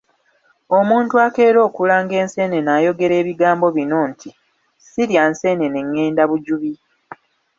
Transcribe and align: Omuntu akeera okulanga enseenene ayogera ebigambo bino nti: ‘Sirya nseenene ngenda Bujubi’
Omuntu 0.77 1.13
akeera 1.25 1.59
okulanga 1.67 2.13
enseenene 2.23 2.69
ayogera 2.77 3.13
ebigambo 3.21 3.67
bino 3.77 3.97
nti: 4.11 4.29
‘Sirya 4.87 5.23
nseenene 5.31 5.79
ngenda 5.87 6.23
Bujubi’ 6.29 6.71